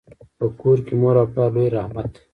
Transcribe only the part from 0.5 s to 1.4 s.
کور کي مور او